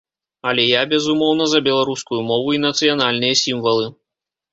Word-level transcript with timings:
Але 0.51 0.63
я, 0.67 0.79
безумоўна, 0.93 1.45
за 1.51 1.59
беларускую 1.67 2.21
мову 2.29 2.49
і 2.57 2.61
нацыянальныя 2.65 3.37
сімвалы. 3.43 3.85